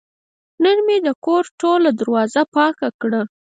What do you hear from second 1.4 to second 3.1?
ټوله دروازه پاکه